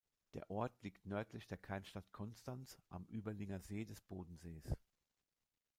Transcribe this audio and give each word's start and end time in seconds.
Der 0.33 0.49
Ort 0.49 0.71
liegt 0.81 1.05
nördlich 1.05 1.45
der 1.45 1.59
Kernstadt 1.59 2.11
Konstanz 2.11 2.79
am 2.89 3.05
Überlinger 3.05 3.59
See 3.59 3.85
des 3.85 4.01
Bodensees. 4.01 4.63